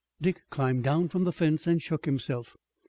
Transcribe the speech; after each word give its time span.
Dick 0.19 0.41
climbed 0.49 0.83
down 0.83 1.09
from 1.09 1.25
the 1.25 1.31
fence 1.31 1.67
and 1.67 1.79
shook 1.79 2.05
himself. 2.05 2.55